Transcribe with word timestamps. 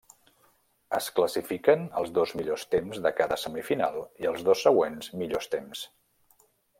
Es 0.99 1.09
classifiquen 1.17 1.83
els 2.01 2.13
dos 2.15 2.33
millors 2.39 2.65
temps 2.71 3.01
de 3.07 3.11
cada 3.19 3.37
semifinal 3.41 3.99
i 4.25 4.31
els 4.31 4.47
dos 4.49 4.65
següents 4.69 5.13
millors 5.23 5.53
temps. 5.57 5.85